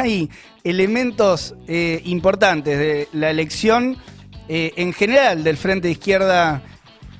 hay 0.00 0.30
elementos 0.64 1.54
eh, 1.68 2.02
importantes 2.04 2.76
de 2.78 3.08
la 3.12 3.30
elección 3.30 3.96
eh, 4.48 4.72
en 4.76 4.92
general 4.92 5.44
del 5.44 5.56
Frente 5.56 5.86
de 5.88 5.92
Izquierda 5.92 6.62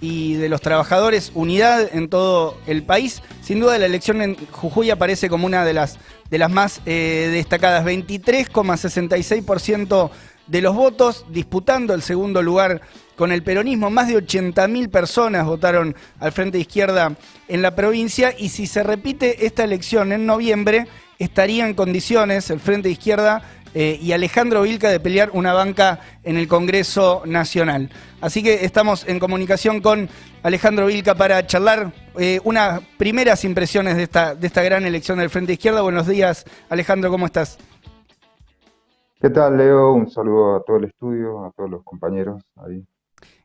y 0.00 0.34
de 0.34 0.48
los 0.48 0.60
trabajadores, 0.62 1.30
unidad 1.34 1.94
en 1.94 2.08
todo 2.08 2.58
el 2.66 2.82
país. 2.82 3.22
Sin 3.42 3.60
duda 3.60 3.78
la 3.78 3.86
elección 3.86 4.20
en 4.22 4.34
Jujuy 4.50 4.90
aparece 4.90 5.28
como 5.28 5.46
una 5.46 5.64
de 5.64 5.74
las, 5.74 6.00
de 6.30 6.38
las 6.38 6.50
más 6.50 6.80
eh, 6.86 7.28
destacadas, 7.32 7.84
23,66% 7.84 10.10
de 10.46 10.62
los 10.62 10.74
votos, 10.74 11.26
disputando 11.28 11.92
el 11.94 12.02
segundo 12.02 12.42
lugar 12.42 12.80
con 13.14 13.30
el 13.30 13.42
peronismo. 13.42 13.90
Más 13.90 14.08
de 14.08 14.16
80.000 14.16 14.90
personas 14.90 15.46
votaron 15.46 15.94
al 16.18 16.32
Frente 16.32 16.58
Izquierda 16.58 17.14
en 17.46 17.62
la 17.62 17.76
provincia 17.76 18.34
y 18.36 18.48
si 18.48 18.66
se 18.66 18.82
repite 18.82 19.46
esta 19.46 19.62
elección 19.62 20.10
en 20.12 20.26
noviembre, 20.26 20.88
estaría 21.20 21.68
en 21.68 21.74
condiciones 21.74 22.50
el 22.50 22.58
Frente 22.58 22.88
de 22.88 22.92
Izquierda 22.92 23.42
eh, 23.74 23.98
y 24.02 24.10
Alejandro 24.12 24.62
Vilca 24.62 24.88
de 24.88 24.98
pelear 24.98 25.30
una 25.32 25.52
banca 25.52 26.00
en 26.24 26.36
el 26.36 26.48
Congreso 26.48 27.22
Nacional. 27.26 27.90
Así 28.20 28.42
que 28.42 28.64
estamos 28.64 29.06
en 29.06 29.20
comunicación 29.20 29.80
con 29.80 30.08
Alejandro 30.42 30.86
Vilca 30.86 31.14
para 31.14 31.46
charlar 31.46 31.92
eh, 32.18 32.40
unas 32.42 32.80
primeras 32.98 33.44
impresiones 33.44 33.96
de 33.96 34.02
esta, 34.02 34.34
de 34.34 34.46
esta 34.46 34.62
gran 34.62 34.84
elección 34.84 35.18
del 35.18 35.30
Frente 35.30 35.48
de 35.48 35.52
Izquierda. 35.54 35.82
Buenos 35.82 36.08
días, 36.08 36.44
Alejandro, 36.68 37.10
¿cómo 37.10 37.26
estás? 37.26 37.58
¿Qué 39.20 39.28
tal, 39.28 39.58
Leo? 39.58 39.92
Un 39.92 40.10
saludo 40.10 40.56
a 40.56 40.64
todo 40.64 40.78
el 40.78 40.84
estudio, 40.84 41.44
a 41.44 41.52
todos 41.52 41.70
los 41.70 41.84
compañeros 41.84 42.42
ahí. 42.56 42.82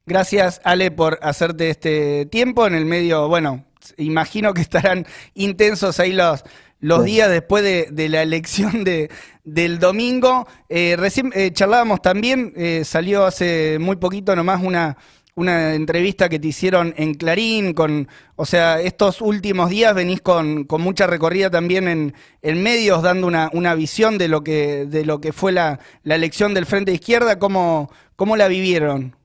Gracias, 0.05 0.61
Ale, 0.63 0.91
por 0.91 1.19
hacerte 1.21 1.69
este 1.69 2.25
tiempo 2.27 2.65
en 2.65 2.75
el 2.75 2.85
medio. 2.85 3.27
Bueno, 3.27 3.65
imagino 3.97 4.53
que 4.53 4.61
estarán 4.61 5.05
intensos 5.33 5.99
ahí 5.99 6.13
los, 6.13 6.43
los 6.79 7.03
días 7.03 7.29
después 7.29 7.63
de, 7.63 8.09
la 8.09 8.21
elección 8.21 8.83
de, 8.83 9.09
del 9.43 9.79
domingo. 9.79 10.47
Eh, 10.69 10.95
recién 10.97 11.31
eh, 11.33 11.51
charlábamos 11.51 12.01
también, 12.01 12.53
eh, 12.55 12.83
salió 12.85 13.25
hace 13.25 13.77
muy 13.79 13.95
poquito 13.95 14.35
nomás 14.35 14.61
una, 14.63 14.97
una 15.35 15.73
entrevista 15.75 16.29
que 16.29 16.39
te 16.39 16.47
hicieron 16.47 16.93
en 16.97 17.13
Clarín, 17.13 17.73
con, 17.73 18.07
o 18.35 18.45
sea, 18.45 18.79
estos 18.79 19.21
últimos 19.21 19.69
días 19.69 19.93
venís 19.93 20.21
con, 20.21 20.63
con 20.63 20.81
mucha 20.81 21.07
recorrida 21.07 21.49
también 21.49 21.87
en, 21.87 22.13
en 22.41 22.63
medios, 22.63 23.01
dando 23.03 23.27
una, 23.27 23.49
una, 23.53 23.75
visión 23.75 24.17
de 24.17 24.29
lo 24.29 24.43
que, 24.43 24.85
de 24.85 25.05
lo 25.05 25.19
que 25.19 25.33
fue 25.33 25.51
la, 25.51 25.79
la 26.03 26.15
elección 26.15 26.53
del 26.53 26.65
Frente 26.65 26.91
de 26.91 26.95
Izquierda, 26.95 27.37
¿cómo, 27.37 27.89
cómo 28.15 28.37
la 28.37 28.47
vivieron? 28.47 29.15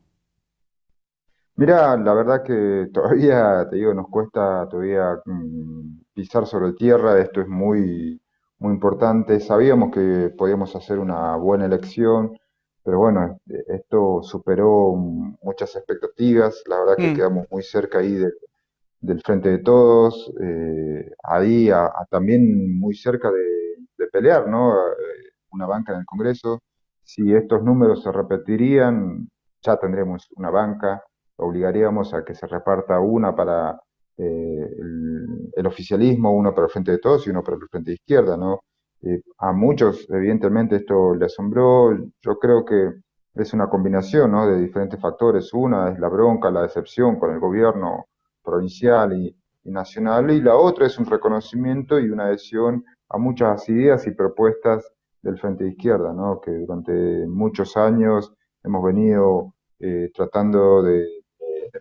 Mira, 1.55 1.97
la 1.97 2.15
verdad 2.15 2.43
que 2.43 2.89
todavía, 2.93 3.69
te 3.69 3.77
digo, 3.77 3.93
nos 3.93 4.09
cuesta 4.09 4.67
todavía 4.69 5.21
mm, 5.27 6.00
pisar 6.15 6.47
sobre 6.47 6.73
tierra, 6.73 7.21
esto 7.21 7.41
es 7.41 7.49
muy, 7.49 8.21
muy 8.59 8.73
importante. 8.75 9.41
Sabíamos 9.41 9.93
que 9.93 10.33
podíamos 10.37 10.75
hacer 10.77 10.99
una 10.99 11.37
buena 11.37 11.67
elección, 11.67 12.39
pero 12.83 12.99
bueno, 12.99 13.39
esto 13.69 14.23
superó 14.23 14.95
muchas 15.43 15.77
expectativas, 15.77 16.63
la 16.67 16.81
verdad 16.81 16.97
que 16.97 17.13
mm. 17.13 17.17
quedamos 17.17 17.47
muy 17.51 17.63
cerca 17.63 17.99
ahí 17.99 18.17
del 19.01 19.23
frente 19.23 19.51
de 19.51 19.59
todos, 19.59 20.33
eh, 20.41 21.11
ahí 21.23 21.71
también 22.11 22.79
muy 22.79 22.95
cerca 22.95 23.31
de, 23.31 23.41
pelear, 24.13 24.49
¿no? 24.49 24.73
Eh, 24.75 25.31
una 25.53 25.67
banca 25.67 25.93
en 25.93 26.01
el 26.01 26.05
Congreso. 26.05 26.59
Si 27.05 27.33
estos 27.33 27.63
números 27.63 28.03
se 28.03 28.11
repetirían, 28.11 29.29
ya 29.63 29.77
tendremos 29.77 30.29
una 30.35 30.51
banca 30.51 31.05
obligaríamos 31.41 32.15
a 32.15 32.25
que 32.25 32.35
se 32.35 32.47
reparta 32.47 33.01
una 33.01 33.35
para 33.35 33.81
eh, 34.17 34.69
el, 34.79 35.10
oficialismo, 35.67 36.33
uno 36.33 36.55
para 36.55 36.67
el 36.67 36.73
Frente 36.73 36.93
de 36.93 36.99
Todos 36.99 37.27
y 37.27 37.31
uno 37.31 37.43
para 37.43 37.57
el 37.57 37.69
Frente 37.69 37.91
de 37.91 37.95
Izquierda, 37.97 38.37
¿no? 38.37 38.61
Eh, 39.03 39.23
a 39.39 39.53
muchos, 39.53 40.07
evidentemente, 40.11 40.77
esto 40.77 41.15
le 41.15 41.27
asombró. 41.27 41.97
Yo 42.23 42.39
creo 42.39 42.65
que 42.65 42.93
es 43.35 43.53
una 43.53 43.69
combinación 43.69 44.33
¿no? 44.33 44.47
de 44.47 44.61
diferentes 44.61 45.01
factores. 45.01 45.53
Una 45.55 45.91
es 45.91 45.99
la 45.99 46.09
bronca, 46.09 46.51
la 46.51 46.63
decepción 46.63 47.19
con 47.19 47.33
el 47.33 47.41
gobierno 47.41 48.07
provincial 48.43 49.13
y, 49.15 49.35
nacional, 49.65 50.31
y 50.31 50.41
la 50.41 50.57
otra 50.57 50.87
es 50.87 50.99
un 50.99 51.07
reconocimiento 51.07 52.01
y 52.01 52.11
una 52.11 52.27
adhesión 52.27 52.85
a 53.11 53.19
muchas 53.19 53.69
ideas 53.69 54.07
y 54.07 54.13
propuestas 54.13 54.91
del 55.23 55.39
Frente 55.39 55.65
de 55.65 55.71
Izquierda, 55.71 56.13
¿no? 56.15 56.41
que 56.41 56.51
durante 56.51 56.93
muchos 57.27 57.77
años 57.77 58.33
hemos 58.65 58.83
venido 58.83 59.55
eh, 59.79 60.11
tratando 60.15 60.83
de 60.83 61.07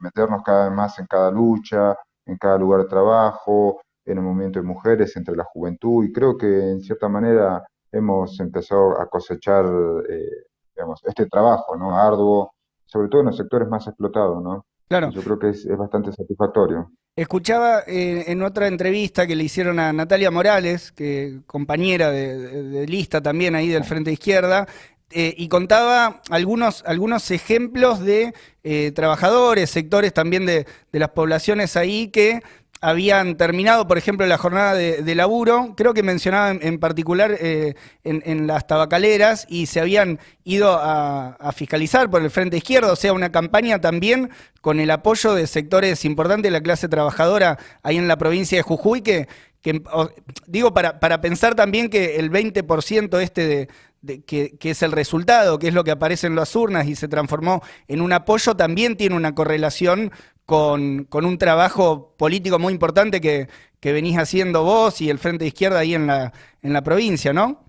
meternos 0.01 0.43
cada 0.43 0.65
vez 0.67 0.75
más 0.75 0.99
en 0.99 1.05
cada 1.07 1.31
lucha, 1.31 1.95
en 2.29 2.37
cada 2.37 2.57
lugar 2.57 2.83
de 2.83 2.87
trabajo, 2.87 3.81
en 4.05 4.17
el 4.17 4.23
movimiento 4.23 4.59
de 4.59 4.65
mujeres, 4.65 5.15
entre 5.15 5.35
la 5.35 5.43
juventud, 5.43 6.03
y 6.05 6.11
creo 6.11 6.37
que 6.37 6.47
en 6.47 6.81
cierta 6.81 7.07
manera 7.09 7.63
hemos 7.91 8.39
empezado 8.39 8.99
a 8.99 9.07
cosechar 9.07 9.65
eh, 10.09 10.49
digamos, 10.75 11.01
este 11.05 11.25
trabajo 11.25 11.75
¿no? 11.75 11.95
arduo, 11.95 12.53
sobre 12.85 13.09
todo 13.09 13.21
en 13.21 13.27
los 13.27 13.37
sectores 13.37 13.67
más 13.67 13.85
explotados. 13.87 14.41
¿no? 14.41 14.65
Claro. 14.87 15.11
Yo 15.11 15.21
creo 15.21 15.37
que 15.37 15.49
es, 15.49 15.67
bastante 15.77 16.11
satisfactorio. 16.11 16.91
Escuchaba 17.15 17.81
eh, 17.85 18.25
en 18.27 18.41
otra 18.43 18.67
entrevista 18.67 19.27
que 19.27 19.35
le 19.35 19.43
hicieron 19.43 19.79
a 19.79 19.91
Natalia 19.91 20.31
Morales, 20.31 20.91
que 20.91 21.41
compañera 21.45 22.11
de, 22.11 22.87
lista 22.87 23.21
también 23.21 23.55
ahí 23.55 23.67
del 23.67 23.83
Frente 23.83 24.11
Izquierda, 24.11 24.67
eh, 25.11 25.33
y 25.37 25.47
contaba 25.47 26.21
algunos, 26.29 26.83
algunos 26.85 27.31
ejemplos 27.31 27.99
de 27.99 28.33
eh, 28.63 28.91
trabajadores, 28.93 29.71
sectores 29.71 30.13
también 30.13 30.45
de, 30.45 30.67
las 30.91 31.09
poblaciones 31.09 31.75
ahí 31.75 32.09
que 32.09 32.41
habían 32.79 33.35
terminado, 33.35 33.87
por 33.87 33.97
ejemplo, 33.97 34.25
la 34.27 34.37
jornada 34.37 34.73
de, 34.75 35.15
laburo, 35.15 35.73
creo 35.75 35.93
que 35.93 36.03
mencionaba 36.03 36.51
en, 36.51 36.79
particular 36.79 37.35
eh, 37.39 37.73
en, 38.03 38.47
las 38.47 38.67
tabacaleras, 38.67 39.47
y 39.49 39.65
se 39.65 39.81
habían 39.81 40.19
ido 40.45 40.77
a, 40.79 41.51
fiscalizar 41.53 42.09
por 42.09 42.21
el 42.21 42.29
Frente 42.29 42.57
Izquierdo, 42.57 42.93
o 42.93 42.95
sea, 42.95 43.11
una 43.11 43.31
campaña 43.31 43.81
también 43.81 44.29
con 44.61 44.79
el 44.79 44.91
apoyo 44.91 45.33
de 45.33 45.47
sectores 45.47 46.05
importantes 46.05 46.43
de 46.43 46.51
la 46.51 46.61
clase 46.61 46.87
trabajadora 46.87 47.57
ahí 47.83 47.97
en 47.97 48.07
la 48.07 48.17
provincia 48.17 48.57
de 48.57 48.63
Jujuy, 48.63 49.01
que, 49.01 49.27
que 49.61 49.81
digo, 50.47 50.73
para, 50.73 50.99
para 50.99 51.21
pensar 51.21 51.55
también 51.55 51.89
que 51.89 52.17
el 52.17 52.31
20% 52.31 53.19
este 53.19 53.67
de, 54.01 54.23
que, 54.25 54.57
es 54.61 54.83
el 54.83 54.91
resultado, 54.91 55.59
que 55.59 55.67
es 55.67 55.73
lo 55.73 55.83
que 55.83 55.91
aparece 55.91 56.27
en 56.27 56.35
las 56.35 56.55
urnas 56.55 56.87
y 56.87 56.95
se 56.95 57.07
transformó 57.07 57.61
en 57.87 58.01
un 58.01 58.13
apoyo, 58.13 58.55
también 58.55 58.95
tiene 58.95 59.15
una 59.15 59.35
correlación 59.35 60.11
con, 60.45 61.07
un 61.11 61.37
trabajo 61.37 62.15
político 62.17 62.59
muy 62.59 62.73
importante 62.73 63.21
que, 63.21 63.47
venís 63.81 64.17
haciendo 64.17 64.63
vos 64.63 65.01
y 65.01 65.09
el 65.09 65.19
Frente 65.19 65.43
de 65.43 65.49
Izquierda 65.49 65.79
ahí 65.79 65.93
en 65.93 66.07
la, 66.07 66.33
en 66.61 66.73
la 66.73 66.81
provincia, 66.81 67.33
¿no? 67.33 67.63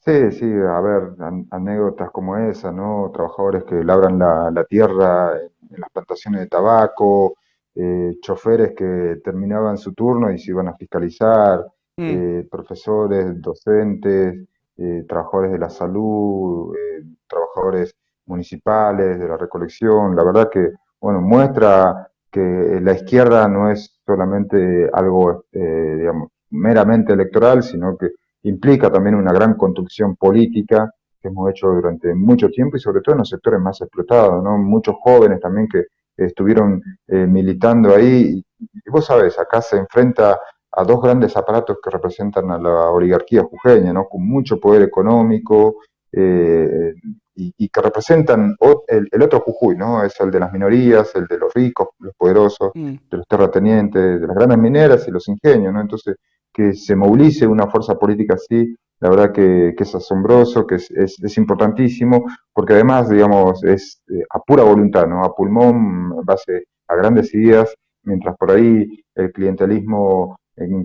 Sí, 0.00 0.32
sí, 0.32 0.46
a 0.46 0.80
ver, 0.80 1.10
anécdotas 1.50 2.10
como 2.12 2.38
esa, 2.38 2.72
¿no? 2.72 3.10
Trabajadores 3.12 3.64
que 3.64 3.84
labran 3.84 4.18
la, 4.18 4.64
tierra 4.64 5.36
en 5.36 5.80
las 5.80 5.90
plantaciones 5.90 6.40
de 6.40 6.46
tabaco, 6.46 7.36
eh, 7.80 8.18
choferes 8.20 8.74
que 8.74 9.20
terminaban 9.22 9.78
su 9.78 9.92
turno 9.94 10.32
y 10.32 10.38
se 10.38 10.50
iban 10.50 10.66
a 10.66 10.74
fiscalizar, 10.74 11.64
mm. 11.96 12.02
eh, 12.02 12.48
profesores, 12.50 13.40
docentes, 13.40 14.48
eh, 14.76 15.04
trabajadores 15.08 15.52
de 15.52 15.58
la 15.58 15.70
salud, 15.70 16.74
eh, 16.74 17.04
trabajadores 17.28 17.94
municipales, 18.26 19.18
de 19.18 19.28
la 19.28 19.36
recolección. 19.36 20.16
La 20.16 20.24
verdad 20.24 20.48
que, 20.50 20.72
bueno, 21.00 21.20
muestra 21.20 22.10
que 22.30 22.80
la 22.82 22.92
izquierda 22.92 23.46
no 23.48 23.70
es 23.70 23.96
solamente 24.04 24.90
algo, 24.92 25.44
eh, 25.52 25.96
digamos, 25.98 26.30
meramente 26.50 27.12
electoral, 27.12 27.62
sino 27.62 27.96
que 27.96 28.10
implica 28.42 28.90
también 28.90 29.14
una 29.14 29.32
gran 29.32 29.54
construcción 29.54 30.16
política 30.16 30.92
que 31.20 31.28
hemos 31.28 31.50
hecho 31.50 31.68
durante 31.68 32.14
mucho 32.14 32.48
tiempo 32.48 32.76
y 32.76 32.80
sobre 32.80 33.02
todo 33.02 33.14
en 33.14 33.20
los 33.20 33.28
sectores 33.28 33.60
más 33.60 33.80
explotados, 33.80 34.42
¿no? 34.42 34.58
Muchos 34.58 34.96
jóvenes 35.00 35.40
también 35.40 35.68
que 35.68 35.84
estuvieron 36.18 36.82
militando 37.06 37.94
ahí. 37.94 38.42
Y 38.58 38.90
vos 38.90 39.06
sabés, 39.06 39.38
acá 39.38 39.62
se 39.62 39.76
enfrenta 39.76 40.38
a 40.72 40.84
dos 40.84 41.00
grandes 41.00 41.36
aparatos 41.36 41.78
que 41.82 41.90
representan 41.90 42.50
a 42.50 42.58
la 42.58 42.90
oligarquía 42.90 43.42
jujeña, 43.42 43.92
¿no? 43.92 44.06
con 44.06 44.26
mucho 44.26 44.60
poder 44.60 44.82
económico 44.82 45.76
eh, 46.12 46.94
y, 47.34 47.68
que 47.68 47.80
representan 47.80 48.56
el, 48.88 49.22
otro 49.22 49.40
Jujuy, 49.40 49.76
¿no? 49.76 50.02
es 50.02 50.18
el 50.20 50.30
de 50.30 50.40
las 50.40 50.52
minorías, 50.52 51.14
el 51.14 51.26
de 51.26 51.38
los 51.38 51.54
ricos, 51.54 51.88
los 52.00 52.14
poderosos, 52.16 52.72
mm. 52.74 52.94
de 53.10 53.16
los 53.16 53.26
terratenientes, 53.26 54.20
de 54.20 54.26
las 54.26 54.36
grandes 54.36 54.58
mineras 54.58 55.06
y 55.06 55.12
los 55.12 55.28
ingenios. 55.28 55.72
¿no? 55.72 55.80
Entonces, 55.80 56.16
que 56.52 56.74
se 56.74 56.96
movilice 56.96 57.46
una 57.46 57.68
fuerza 57.68 57.94
política 57.94 58.34
así, 58.34 58.74
la 59.00 59.10
verdad 59.10 59.32
que, 59.32 59.74
es 59.78 59.94
asombroso, 59.94 60.66
que 60.66 60.76
es, 60.76 61.38
importantísimo, 61.38 62.24
porque 62.52 62.74
además, 62.74 63.08
digamos, 63.08 63.62
es 63.64 64.02
eh, 64.08 64.22
a 64.30 64.40
pura 64.40 64.64
voluntad, 64.64 65.06
¿no? 65.06 65.24
a 65.24 65.34
pulmón, 65.34 66.24
base 66.24 66.64
a 66.88 66.96
grandes 66.96 67.32
ideas, 67.34 67.72
mientras 68.02 68.36
por 68.36 68.50
ahí 68.50 69.04
el 69.14 69.32
clientelismo 69.32 70.36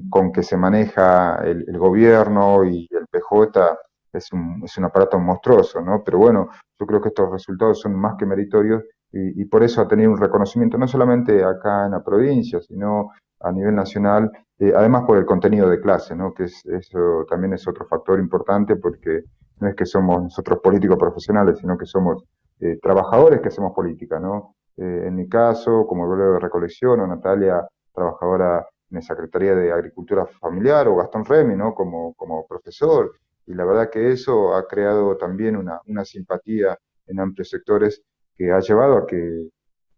con 0.10 0.31
que 0.31 0.44
se 0.44 0.57
maneja 0.57 1.38
el, 1.44 1.77
gobierno 1.77 2.63
y 2.63 2.88
el 2.92 3.07
PJ 3.07 3.77
es 4.13 4.31
un, 4.31 4.62
es 4.63 4.77
un, 4.77 4.86
aparato 4.86 5.18
monstruoso, 5.19 5.81
¿no? 5.81 6.04
Pero 6.04 6.19
bueno, 6.19 6.50
yo 6.80 6.86
creo 6.86 7.01
que 7.01 7.10
estos 7.10 7.31
resultados 7.31 7.80
son 7.80 7.95
más 7.95 8.15
que 8.18 8.25
meritorios 8.25 8.83
y, 9.12 9.45
por 9.45 9.63
eso 9.63 9.81
ha 9.81 9.88
tenido 9.88 10.12
un 10.12 10.18
reconocimiento 10.18 10.77
no 10.77 10.88
solamente 10.88 11.44
acá 11.44 11.86
en 11.86 11.92
la 11.92 12.04
provincia, 12.04 12.60
sino 12.62 13.12
a 13.43 13.51
nivel 13.51 13.75
nacional, 13.75 14.31
eh, 14.59 14.73
además 14.75 15.03
por 15.05 15.17
el 15.17 15.25
contenido 15.25 15.69
de 15.69 15.79
clase, 15.79 16.15
¿no? 16.15 16.33
que 16.33 16.45
es, 16.45 16.65
eso 16.65 17.25
también 17.29 17.53
es 17.53 17.67
otro 17.67 17.85
factor 17.85 18.19
importante 18.19 18.77
porque 18.77 19.23
no 19.59 19.67
es 19.67 19.75
que 19.75 19.85
somos 19.85 20.23
nosotros 20.23 20.59
políticos 20.59 20.97
profesionales, 20.97 21.59
sino 21.59 21.77
que 21.77 21.85
somos 21.85 22.23
eh, 22.59 22.79
trabajadores 22.81 23.41
que 23.41 23.49
hacemos 23.49 23.73
política. 23.73 24.19
¿no? 24.19 24.55
Eh, 24.77 25.03
en 25.07 25.15
mi 25.15 25.27
caso, 25.27 25.85
como 25.87 26.07
vuelvo 26.07 26.33
de 26.33 26.39
recolección, 26.39 27.01
o 27.01 27.07
Natalia, 27.07 27.67
trabajadora 27.93 28.65
en 28.89 28.95
la 28.95 29.01
Secretaría 29.01 29.55
de 29.55 29.71
Agricultura 29.71 30.25
Familiar, 30.25 30.87
o 30.87 30.95
Gastón 30.95 31.25
Remy, 31.25 31.55
¿no? 31.55 31.73
como, 31.73 32.13
como 32.13 32.47
profesor, 32.47 33.11
y 33.45 33.53
la 33.53 33.65
verdad 33.65 33.89
que 33.89 34.11
eso 34.11 34.55
ha 34.55 34.65
creado 34.67 35.17
también 35.17 35.57
una, 35.57 35.79
una 35.87 36.05
simpatía 36.05 36.77
en 37.07 37.19
amplios 37.19 37.49
sectores 37.49 38.01
que 38.37 38.51
ha 38.51 38.59
llevado 38.59 38.97
a 38.97 39.05
que 39.05 39.49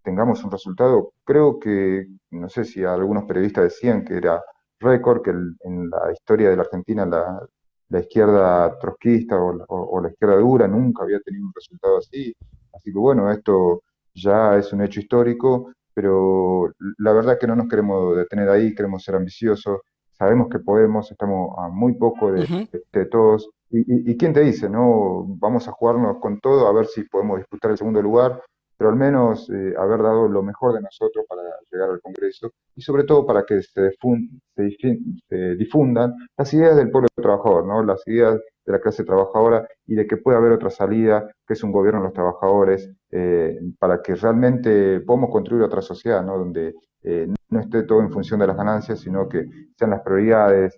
tengamos 0.06 0.44
un 0.44 0.52
resultado, 0.52 1.12
creo 1.26 1.60
que, 1.60 2.08
no 2.32 2.48
sé 2.48 2.64
si 2.64 2.84
algunos 2.86 3.26
periodistas 3.26 3.66
decían 3.66 4.06
que 4.06 4.16
era 4.16 4.42
récord, 4.80 5.22
que 5.22 5.32
en 5.32 5.90
la 5.90 6.14
historia 6.14 6.50
de 6.50 6.56
la 6.56 6.62
Argentina 6.64 7.06
la, 7.06 7.42
la 7.90 8.00
izquierda 8.00 8.78
trotskista 8.80 9.36
o, 9.38 10.02
la 10.02 10.10
izquierda 10.10 10.38
dura 10.38 10.68
nunca 10.68 11.04
había 11.04 11.20
tenido 11.20 11.46
un 11.48 11.54
resultado 11.54 11.98
así. 11.98 12.34
Así 12.74 12.92
que 12.92 12.98
bueno, 12.98 13.32
esto 13.32 13.82
ya 14.14 14.58
es 14.58 14.72
un 14.74 14.82
hecho 14.82 15.00
histórico, 15.00 15.74
pero 15.94 16.72
la 17.00 17.14
verdad 17.14 17.38
que 17.40 17.48
no 17.48 17.56
nos 17.56 17.68
queremos 17.68 18.16
detener 18.16 18.50
ahí, 18.50 18.76
queremos 18.76 19.04
ser 19.04 19.16
ambiciosos, 19.16 19.82
sabemos 20.12 20.50
que 20.50 20.60
podemos, 20.60 21.12
estamos 21.12 21.56
a 21.58 21.70
muy 21.70 21.94
poco 21.94 22.32
de, 22.32 22.70
de, 22.92 23.06
todos. 23.06 23.50
Y, 23.70 24.12
y, 24.12 24.18
quién 24.18 24.34
te 24.34 24.42
dice, 24.42 24.70
no? 24.70 25.26
Vamos 25.40 25.68
a 25.68 25.72
jugarnos 25.72 26.20
con 26.20 26.40
todo 26.40 26.68
a 26.68 26.74
ver 26.74 26.86
si 26.88 27.04
podemos 27.04 27.40
disputar 27.40 27.72
el 27.72 27.78
segundo 27.78 28.02
lugar 28.02 28.42
pero 28.78 28.90
al 28.90 28.96
menos 28.96 29.50
eh, 29.50 29.74
haber 29.78 30.02
dado 30.02 30.28
lo 30.28 30.44
mejor 30.44 30.74
de 30.74 30.82
nosotros 30.82 31.26
para 31.28 31.42
llegar 31.72 31.90
al 31.90 32.02
Congreso 32.02 32.52
y 32.76 32.82
sobre 32.82 33.04
todo 33.04 33.26
para 33.26 33.44
que 33.46 33.62
se, 33.62 33.92
se, 33.92 35.56
difundan 35.56 36.14
las 36.38 36.54
ideas 36.54 36.76
del 36.76 36.92
pueblo 36.92 37.08
trabajador, 37.16 37.66
¿no? 37.66 37.84
las 37.84 38.06
ideas 38.08 38.40
de 38.66 38.72
la 38.72 38.80
clase 38.80 39.04
trabajadora 39.04 39.68
y 39.86 39.96
de 39.96 40.08
que 40.08 40.18
puede 40.18 40.38
haber 40.38 40.52
otra 40.52 40.70
salida, 40.70 41.30
que 41.48 41.54
es 41.54 41.64
un 41.64 41.72
gobierno 41.72 42.02
de 42.02 42.06
los 42.08 42.14
trabajadores, 42.14 42.90
eh, 43.12 43.60
para 43.80 44.02
que 44.02 44.16
realmente 44.16 45.00
podamos 45.02 45.30
construir 45.30 45.64
otra 45.64 45.82
sociedad, 45.82 46.24
¿no? 46.24 46.38
donde 46.38 46.74
eh, 47.04 47.28
no 47.50 47.60
esté 47.60 47.84
todo 47.84 48.02
en 48.02 48.12
función 48.12 48.40
de 48.40 48.48
las 48.48 48.58
ganancias, 48.58 49.00
sino 49.00 49.30
que 49.30 49.46
sean 49.78 49.92
las 49.92 50.02
prioridades 50.02 50.78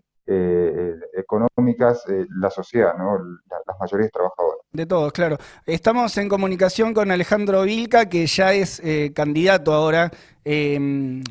económicas 1.14 2.04
la 2.42 2.50
sociedad, 2.50 2.98
¿no? 2.98 3.18
las 3.48 3.80
mayorías 3.80 4.12
trabajadoras. 4.12 4.47
De 4.74 4.86
todos, 4.86 5.14
claro. 5.14 5.38
Estamos 5.66 6.18
en 6.18 6.28
comunicación 6.28 6.94
con 6.94 7.10
Alejandro 7.10 7.64
Vilca, 7.64 8.10
que 8.10 8.28
ya 8.28 8.54
es 8.54 8.82
eh, 8.84 9.14
candidato 9.16 9.74
ahora 9.74 10.12
em, 10.44 11.24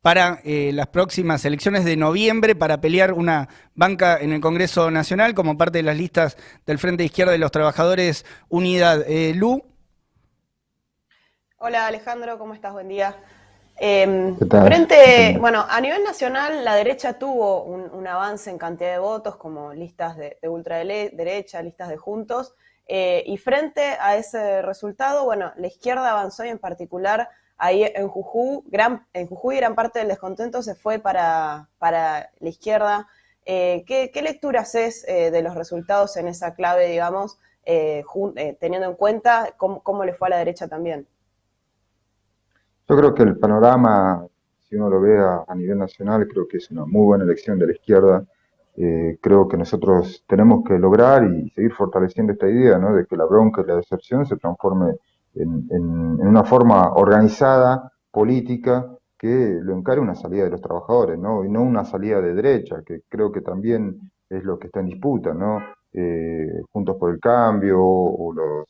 para 0.00 0.38
eh, 0.44 0.70
las 0.72 0.86
próximas 0.86 1.44
elecciones 1.44 1.84
de 1.84 1.96
noviembre 1.96 2.54
para 2.54 2.80
pelear 2.80 3.12
una 3.12 3.48
banca 3.74 4.18
en 4.20 4.32
el 4.32 4.40
Congreso 4.40 4.92
Nacional 4.92 5.34
como 5.34 5.58
parte 5.58 5.78
de 5.78 5.82
las 5.82 5.96
listas 5.96 6.36
del 6.66 6.78
Frente 6.78 7.04
Izquierda 7.04 7.32
de 7.32 7.38
los 7.38 7.50
Trabajadores 7.50 8.24
Unidad. 8.48 9.02
Eh, 9.08 9.34
Lu. 9.34 9.60
Hola 11.58 11.88
Alejandro, 11.88 12.38
¿cómo 12.38 12.54
estás? 12.54 12.72
Buen 12.72 12.88
día. 12.88 13.16
Em, 13.76 14.38
frente, 14.38 15.36
bueno, 15.40 15.66
a 15.68 15.80
nivel 15.80 16.04
nacional 16.04 16.64
la 16.64 16.76
derecha 16.76 17.18
tuvo 17.18 17.64
un, 17.64 18.06
avance 18.06 18.50
en 18.50 18.56
cantidad 18.58 18.92
de 18.92 18.98
votos 18.98 19.34
como 19.34 19.74
listas 19.74 20.16
de, 20.16 20.38
de 20.40 20.48
ultraderecha, 20.48 21.60
listas 21.60 21.88
de 21.88 21.96
juntos, 21.96 22.54
eh, 22.86 23.22
y 23.26 23.38
frente 23.38 23.96
a 24.00 24.16
ese 24.16 24.62
resultado, 24.62 25.24
bueno, 25.24 25.52
la 25.56 25.66
izquierda 25.66 26.10
avanzó 26.10 26.44
y 26.44 26.48
en 26.48 26.58
particular 26.58 27.28
ahí 27.56 27.82
en 27.82 28.08
Jujuy, 28.08 28.62
gran, 28.66 29.06
en 29.12 29.26
Jujuy 29.26 29.56
gran 29.56 29.74
parte 29.74 30.00
del 30.00 30.08
descontento 30.08 30.62
se 30.62 30.74
fue 30.74 30.98
para, 30.98 31.68
para 31.78 32.30
la 32.40 32.48
izquierda. 32.48 33.08
Eh, 33.46 33.84
¿qué, 33.86 34.10
¿qué, 34.12 34.22
lectura 34.22 34.60
haces 34.60 35.04
eh, 35.08 35.30
de 35.30 35.42
los 35.42 35.54
resultados 35.54 36.16
en 36.16 36.28
esa 36.28 36.54
clave, 36.54 36.88
digamos, 36.88 37.38
teniendo 37.64 38.88
en 38.88 38.94
cuenta 38.94 39.54
cómo, 39.56 39.82
cómo, 39.82 40.04
le 40.04 40.12
fue 40.12 40.28
a 40.28 40.30
la 40.30 40.38
derecha 40.38 40.68
también? 40.68 41.06
Yo 42.86 42.96
creo 42.96 43.14
que 43.14 43.22
el 43.22 43.38
panorama, 43.38 44.26
si 44.68 44.76
uno 44.76 44.90
lo 44.90 45.00
ve 45.00 45.18
a 45.18 45.54
nivel 45.54 45.78
nacional, 45.78 46.28
creo 46.28 46.46
que 46.46 46.58
es 46.58 46.70
una 46.70 46.84
muy 46.84 47.06
buena 47.06 47.24
elección 47.24 47.58
de 47.58 47.66
la 47.66 47.72
izquierda. 47.72 48.26
Eh, 48.76 49.18
creo 49.20 49.46
que 49.46 49.56
nosotros 49.56 50.24
tenemos 50.26 50.64
que 50.66 50.78
lograr 50.78 51.24
y 51.24 51.48
seguir 51.50 51.72
fortaleciendo 51.72 52.32
esta 52.32 52.48
idea, 52.48 52.78
¿no? 52.78 52.94
De 52.94 53.06
que 53.06 53.16
la 53.16 53.24
bronca 53.24 53.62
y 53.62 53.66
la 53.66 53.76
decepción 53.76 54.26
se 54.26 54.36
transforme 54.36 54.96
en, 55.34 56.20
una 56.20 56.44
forma 56.44 56.92
organizada, 56.94 57.92
política, 58.10 58.86
que 59.18 59.58
lo 59.62 59.74
encare 59.76 60.00
una 60.00 60.14
salida 60.14 60.44
de 60.44 60.50
los 60.50 60.60
trabajadores, 60.60 61.18
¿no? 61.18 61.44
Y 61.44 61.48
no 61.48 61.62
una 61.62 61.84
salida 61.84 62.20
de 62.20 62.34
derecha, 62.34 62.82
que 62.84 63.02
creo 63.08 63.30
que 63.32 63.40
también 63.40 64.10
es 64.28 64.44
lo 64.44 64.58
que 64.58 64.66
está 64.66 64.80
en 64.80 64.86
disputa, 64.86 65.32
¿no? 65.34 65.60
Eh, 65.92 66.62
Juntos 66.72 66.96
por 66.98 67.12
el 67.12 67.20
Cambio 67.20 67.78
o, 67.80 68.32
los, 68.32 68.66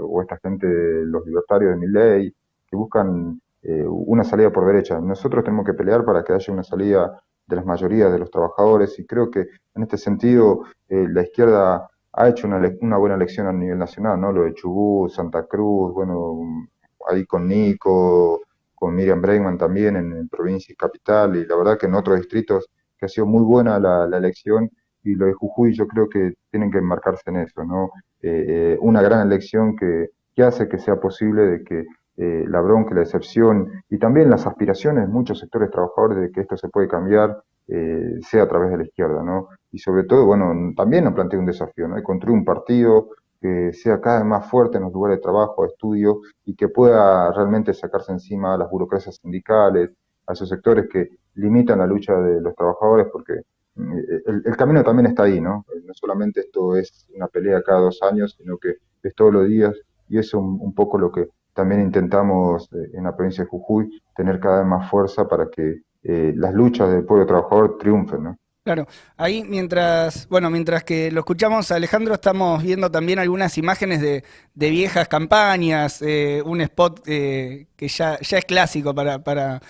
o 0.00 0.22
esta 0.22 0.38
gente, 0.38 0.66
los 1.04 1.26
libertarios 1.26 1.72
de 1.72 1.76
mi 1.76 1.88
ley, 1.88 2.32
que 2.70 2.76
buscan 2.76 3.40
eh, 3.62 3.84
una 3.86 4.24
salida 4.24 4.50
por 4.50 4.66
derecha. 4.66 5.00
Nosotros 5.00 5.44
tenemos 5.44 5.66
que 5.66 5.74
pelear 5.74 6.04
para 6.04 6.22
que 6.22 6.32
haya 6.32 6.52
una 6.52 6.62
salida 6.62 7.20
de 7.48 7.56
las 7.56 7.64
mayorías 7.64 8.12
de 8.12 8.18
los 8.18 8.30
trabajadores 8.30 8.98
y 8.98 9.06
creo 9.06 9.30
que 9.30 9.40
en 9.74 9.82
este 9.82 9.96
sentido 9.96 10.64
eh, 10.88 11.06
la 11.08 11.22
izquierda 11.22 11.88
ha 12.12 12.28
hecho 12.28 12.46
una, 12.46 12.60
una, 12.80 12.96
buena 12.98 13.14
elección 13.16 13.46
a 13.46 13.52
nivel 13.52 13.78
nacional, 13.78 14.20
¿no? 14.20 14.32
Lo 14.32 14.44
de 14.44 14.54
Chubut, 14.54 15.10
Santa 15.10 15.46
Cruz, 15.46 15.92
bueno, 15.94 16.68
ahí 17.08 17.24
con 17.26 17.46
Nico, 17.46 18.42
con 18.74 18.94
Miriam 18.94 19.20
Bregman 19.20 19.56
también 19.58 19.96
en, 19.96 20.28
provincia 20.28 20.72
y 20.72 20.76
capital 20.76 21.36
y 21.36 21.46
la 21.46 21.56
verdad 21.56 21.78
que 21.78 21.86
en 21.86 21.94
otros 21.94 22.18
distritos 22.18 22.68
que 22.98 23.06
ha 23.06 23.08
sido 23.08 23.26
muy 23.26 23.42
buena 23.42 23.78
la, 23.78 24.16
elección 24.16 24.70
y 25.02 25.14
lo 25.14 25.26
de 25.26 25.32
Jujuy 25.32 25.74
yo 25.74 25.86
creo 25.86 26.08
que 26.08 26.34
tienen 26.50 26.70
que 26.70 26.78
enmarcarse 26.78 27.22
en 27.26 27.36
eso, 27.36 27.64
¿no? 27.64 27.90
Eh, 28.20 28.44
eh, 28.48 28.78
una 28.80 29.00
gran 29.00 29.26
elección 29.26 29.76
que, 29.76 30.10
que 30.34 30.42
hace 30.42 30.68
que 30.68 30.78
sea 30.78 30.96
posible 31.00 31.42
de 31.42 31.64
que 31.64 31.86
eh, 32.20 32.44
la 32.48 32.60
bronca, 32.60 32.96
la 32.96 33.02
decepción 33.02 33.70
y 33.88 33.96
también 33.96 34.28
las 34.28 34.44
aspiraciones 34.44 35.06
de 35.06 35.12
muchos 35.12 35.38
sectores 35.38 35.70
trabajadores 35.70 36.18
de 36.18 36.32
que 36.32 36.40
esto 36.40 36.56
se 36.56 36.68
puede 36.68 36.88
cambiar, 36.88 37.44
eh, 37.68 38.18
sea 38.22 38.42
a 38.42 38.48
través 38.48 38.72
de 38.72 38.78
la 38.78 38.82
izquierda, 38.82 39.22
¿no? 39.22 39.50
Y 39.70 39.78
sobre 39.78 40.02
todo, 40.02 40.26
bueno, 40.26 40.52
también 40.76 41.04
nos 41.04 41.14
plantea 41.14 41.38
un 41.38 41.46
desafío, 41.46 41.86
¿no? 41.86 42.02
Construir 42.02 42.36
un 42.36 42.44
partido 42.44 43.10
que 43.40 43.72
sea 43.72 44.00
cada 44.00 44.18
vez 44.18 44.26
más 44.26 44.50
fuerte 44.50 44.78
en 44.78 44.82
los 44.82 44.92
lugares 44.92 45.18
de 45.18 45.22
trabajo, 45.22 45.62
de 45.62 45.68
estudio, 45.68 46.22
y 46.44 46.56
que 46.56 46.66
pueda 46.66 47.30
realmente 47.32 47.72
sacarse 47.72 48.10
encima 48.10 48.54
a 48.54 48.58
las 48.58 48.68
burocracias 48.68 49.20
sindicales, 49.22 49.90
a 50.26 50.32
esos 50.32 50.48
sectores 50.48 50.88
que 50.92 51.10
limitan 51.34 51.78
la 51.78 51.86
lucha 51.86 52.14
de 52.14 52.40
los 52.40 52.52
trabajadores, 52.56 53.06
porque 53.12 53.34
eh, 53.34 54.22
el, 54.44 54.56
camino 54.56 54.82
también 54.82 55.06
está 55.06 55.22
ahí, 55.22 55.40
¿no? 55.40 55.64
No 55.84 55.94
solamente 55.94 56.40
esto 56.40 56.74
es 56.74 57.06
una 57.14 57.28
pelea 57.28 57.62
cada 57.62 57.78
dos 57.78 58.00
años, 58.02 58.34
sino 58.36 58.58
que 58.58 58.74
es 59.04 59.14
todos 59.14 59.32
los 59.32 59.46
días, 59.46 59.72
y 60.08 60.18
es 60.18 60.34
un 60.34 60.74
poco 60.74 60.98
lo 60.98 61.12
que 61.12 61.28
también 61.58 61.80
intentamos 61.80 62.68
eh, 62.72 62.90
en 62.94 63.02
la 63.02 63.16
provincia 63.16 63.42
de 63.42 63.50
Jujuy 63.50 63.90
tener 64.14 64.38
cada 64.38 64.60
vez 64.60 64.66
más 64.68 64.88
fuerza 64.88 65.26
para 65.26 65.48
que 65.50 65.80
eh, 66.04 66.32
las 66.36 66.54
luchas 66.54 66.88
del 66.92 67.04
pueblo 67.04 67.26
trabajador 67.26 67.76
triunfen, 67.78 68.22
¿no? 68.22 68.38
Claro, 68.62 68.86
ahí 69.16 69.42
mientras, 69.42 70.28
bueno, 70.28 70.50
mientras 70.50 70.84
que 70.84 71.10
lo 71.10 71.20
escuchamos 71.20 71.72
Alejandro, 71.72 72.14
estamos 72.14 72.62
viendo 72.62 72.92
también 72.92 73.18
algunas 73.18 73.58
imágenes 73.58 74.00
de, 74.00 74.22
viejas 74.54 75.08
campañas, 75.08 76.00
eh, 76.00 76.42
un 76.44 76.60
spot 76.60 77.02
que 77.02 77.66
ya, 77.80 78.20
ya 78.20 78.38
es 78.38 78.44
clásico 78.44 78.94
para, 78.94 79.24
para, 79.24 79.60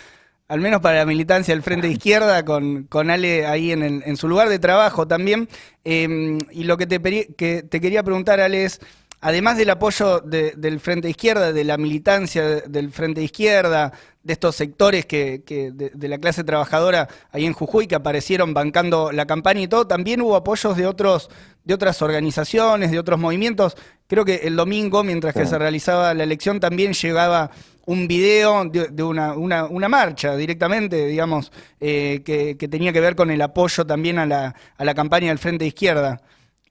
al 0.47 0.61
menos 0.61 0.83
para 0.83 0.99
la 0.99 1.07
militancia 1.07 1.55
del 1.55 1.63
Frente 1.63 1.87
de 1.87 1.95
Izquierda, 1.95 2.45
con, 2.45 2.85
con 2.85 3.09
Ale 3.09 3.47
ahí 3.47 3.71
en, 3.73 3.83
en 3.83 4.17
su 4.17 4.29
lugar 4.29 4.51
de 4.51 4.59
trabajo 4.59 5.07
también. 5.07 5.49
y 5.85 6.65
lo 6.65 6.77
que 6.77 6.87
te, 6.87 7.01
que 7.01 7.63
te 7.63 7.81
quería 7.81 8.03
preguntar, 8.03 8.41
Ale, 8.41 8.65
es 8.65 8.81
además 9.21 9.57
del 9.57 9.71
apoyo 9.71 10.21
del 10.21 10.81
Frente 10.81 11.09
Izquierda, 11.11 11.53
de 11.53 11.65
la 11.65 11.77
militancia 11.77 12.61
del 12.61 12.91
Frente 12.93 13.23
Izquierda, 13.23 13.93
de 14.23 14.33
estos 14.33 14.57
sectores 14.57 15.07
que, 15.07 15.43
de, 15.47 16.09
la 16.09 16.19
clase 16.19 16.45
trabajadora 16.45 17.09
ahí 17.33 17.47
en 17.47 17.55
Jujuy 17.55 17.87
que 17.87 17.95
aparecieron 17.95 18.53
bancando 18.53 19.11
la 19.11 19.27
campaña 19.27 19.63
y 19.63 19.69
todo, 19.69 19.87
también 19.87 20.21
hubo 20.21 20.37
apoyos 20.37 20.77
de 20.77 20.87
otros 20.87 21.31
de 21.65 21.75
otras 21.75 22.01
organizaciones, 22.01 22.91
de 22.91 22.99
otros 22.99 23.19
movimientos. 23.19 23.77
Creo 24.07 24.25
que 24.25 24.37
el 24.37 24.57
domingo, 24.57 25.05
mientras 25.05 25.35
que 25.35 25.45
se 25.45 25.59
realizaba 25.59 26.15
la 26.15 26.25
elección, 26.25 26.61
también 26.61 26.95
llegaba 26.95 27.51
un 27.85 28.09
video 28.09 28.65
de, 28.65 29.03
una, 29.03 29.35
una, 29.35 29.89
marcha 29.89 30.35
directamente, 30.35 31.07
digamos, 31.07 31.53
eh, 31.79 32.23
que, 32.25 32.69
tenía 32.69 32.91
que 32.91 33.01
ver 33.01 33.15
con 33.15 33.31
el 33.31 33.43
apoyo 33.43 33.87
también 33.87 34.19
a 34.19 34.25
la, 34.25 34.55
a 34.79 34.85
la 34.85 34.95
campaña 34.95 35.29
del 35.29 35.39
Frente 35.39 35.67
Izquierda. 35.67 36.23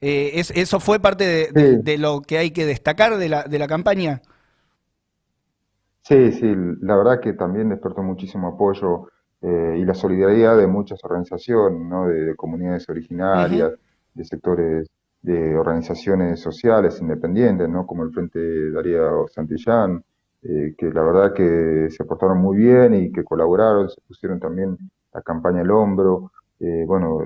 Eh, 0.02 0.32
es, 0.36 0.52
¿Eso 0.52 0.80
fue 0.80 1.00
parte 1.00 1.52
de, 1.52 1.98
lo 1.98 2.22
que 2.22 2.38
hay 2.38 2.52
que 2.52 2.66
destacar 2.66 3.18
de 3.18 3.30
la, 3.30 3.44
de 3.44 3.60
la 3.60 3.68
campaña? 3.68 4.22
Sí, 6.02 6.32
sí, 6.32 6.54
la 6.82 6.96
verdad 6.96 7.20
que 7.20 7.34
también 7.34 7.70
despertó 7.70 8.02
muchísimo 8.02 8.48
apoyo 8.48 9.10
eh, 9.42 9.78
y 9.80 9.86
la 9.86 9.94
solidaridad 9.94 10.58
de 10.58 10.68
muchas 10.68 11.04
organizaciones, 11.04 11.82
¿no? 11.82 12.08
de, 12.08 12.36
comunidades 12.36 12.88
originarias, 12.90 13.74
de 14.14 14.24
sectores, 14.24 14.88
de 15.22 15.58
organizaciones 15.58 16.40
sociales 16.40 17.02
independientes, 17.02 17.68
¿no? 17.68 17.86
como 17.86 18.04
el 18.04 18.12
Frente 18.12 18.72
Darío 18.72 19.28
Santillán, 19.28 20.04
eh, 20.44 20.76
que 20.78 20.92
la 20.92 21.02
verdad 21.02 21.34
que 21.34 21.90
se 21.90 22.06
portaron 22.06 22.38
muy 22.38 22.58
bien 22.58 22.94
y 22.94 23.12
que 23.12 23.24
colaboraron, 23.24 23.90
se 23.90 24.00
pusieron 24.08 24.40
también 24.40 24.78
la 25.14 25.22
campaña 25.22 25.62
El 25.62 25.72
Hombro, 25.72 26.32
bueno, 26.60 27.20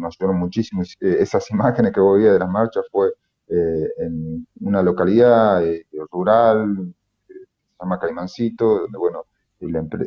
nos 0.00 0.16
ayudaron 0.18 0.40
muchísimo. 0.40 0.82
esas 1.00 1.50
imágenes 1.50 1.92
que 1.92 2.00
vos 2.00 2.20
de 2.20 2.38
las 2.38 2.48
marchas 2.48 2.84
fue 2.90 3.10
en 3.48 4.46
una 4.60 4.80
localidad 4.80 5.60
rural, 6.12 6.94
se 7.26 7.34
llama 7.80 7.98
Caimancito, 7.98 8.82
donde, 8.82 8.96
bueno, 8.96 9.24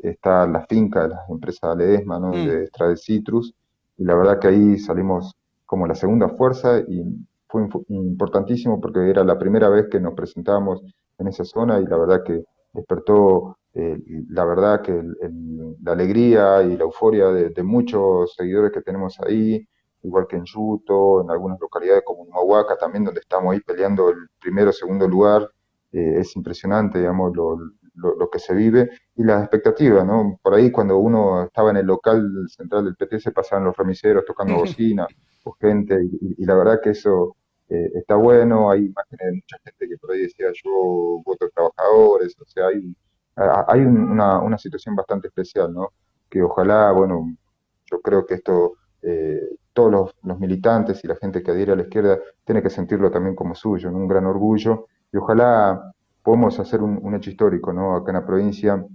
está 0.02 0.48
la 0.48 0.66
finca 0.66 1.04
de 1.04 1.10
la 1.10 1.26
empresa 1.30 1.76
Ledesma, 1.76 2.20
¿no? 2.20 2.30
Mm. 2.30 2.48
de 2.48 2.98
citrus, 2.98 3.54
y 3.98 4.06
la 4.06 4.16
verdad 4.16 4.40
que 4.40 4.48
ahí 4.48 4.80
salimos 4.80 5.36
como 5.66 5.88
la 5.88 5.96
segunda 5.96 6.30
fuerza 6.30 6.80
y 6.80 7.04
fue 7.48 7.68
importantísimo 7.90 8.82
porque 8.82 9.10
era 9.10 9.24
la 9.24 9.38
primera 9.38 9.70
vez 9.70 9.88
que 9.90 10.00
nos 10.00 10.14
presentábamos 10.14 10.82
en 11.20 11.28
esa 11.28 11.46
zona 11.46 11.80
y 11.80 11.86
la 11.86 11.98
verdad 11.98 12.24
que 12.24 12.44
despertó 12.74 13.58
eh, 13.76 13.98
la 14.30 14.46
verdad 14.46 14.82
que 14.82 15.04
la 15.82 15.92
alegría 15.92 16.64
y 16.64 16.78
la 16.78 16.84
euforia 16.84 17.28
de, 17.28 17.64
muchos 17.64 18.36
seguidores 18.36 18.72
que 18.72 18.82
tenemos 18.82 19.20
ahí, 19.20 19.68
igual 20.04 20.28
que 20.28 20.36
en 20.36 20.46
Yuto, 20.46 21.22
en 21.22 21.32
algunas 21.32 21.60
localidades 21.60 22.04
como 22.06 22.26
en 22.26 22.34
Huahuaca 22.34 22.78
también, 22.78 23.06
donde 23.06 23.22
estamos 23.22 23.54
ahí 23.54 23.62
peleando 23.62 24.10
el 24.10 24.28
primero 24.40 24.70
o 24.70 24.74
segundo 24.74 25.08
lugar, 25.08 25.50
eh, 25.92 26.20
es 26.20 26.36
impresionante, 26.36 27.00
digamos, 27.00 27.36
lo, 27.36 27.58
lo, 27.96 28.30
que 28.30 28.40
se 28.40 28.54
vive 28.54 28.90
y 29.16 29.24
las 29.24 29.42
expectativas, 29.44 30.06
¿no? 30.06 30.40
Por 30.42 30.56
ahí 30.56 30.72
cuando 30.72 30.98
uno 30.98 31.44
estaba 31.44 31.70
en 31.70 31.78
el 31.78 31.86
local 31.86 32.28
central 32.50 32.86
del 32.86 32.96
PT 32.96 33.20
se 33.20 33.32
pasaban 33.32 33.66
los 33.66 33.78
remiseros 33.78 34.26
tocando 34.26 34.56
bocina 34.56 35.08
o 35.44 35.52
gente 35.54 36.00
y, 36.04 36.44
la 36.46 36.56
verdad 36.56 36.80
que 36.82 36.92
eso 36.92 37.36
eh, 37.70 37.92
está 37.94 38.16
bueno, 38.16 38.72
hay 38.72 38.86
imágenes 38.86 39.20
de 39.20 39.32
mucha 39.34 39.58
gente 39.64 39.88
que 39.88 39.98
por 39.98 40.12
ahí 40.12 40.22
decía 40.22 40.48
yo 40.64 41.22
voto 41.24 41.50
trabajadores, 41.54 42.36
o 42.40 42.46
sea, 42.46 42.68
hay, 42.68 42.96
hay 43.68 43.82
una, 43.82 44.40
una 44.40 44.58
situación 44.58 44.96
bastante 44.96 45.28
especial, 45.28 45.72
¿no? 45.74 45.90
Que 46.30 46.42
ojalá, 46.42 46.92
bueno, 46.92 47.36
yo 47.86 48.02
creo 48.02 48.26
que 48.26 48.36
esto... 48.36 48.74
Eh, 49.02 49.40
todos 49.74 49.92
los, 49.92 50.16
los, 50.24 50.40
militantes 50.40 51.04
y 51.04 51.08
la 51.08 51.16
gente 51.16 51.44
que 51.44 51.52
adhiere 51.52 51.74
a 51.74 51.76
la 51.76 51.84
izquierda 51.84 52.20
tiene 52.46 52.62
que 52.62 52.70
sentirlo 52.70 53.12
también 53.12 53.36
como 53.36 53.56
suyo, 53.56 53.90
en 53.90 53.96
un 53.96 54.08
gran 54.08 54.26
orgullo, 54.26 54.88
y 55.12 55.18
ojalá 55.18 55.94
podemos 56.24 56.60
hacer 56.60 56.82
un, 56.82 57.14
hecho 57.16 57.30
histórico, 57.30 57.74
¿no? 57.74 57.96
Acá 57.96 58.12
en 58.12 58.18
la 58.18 58.26
provincia. 58.26 58.86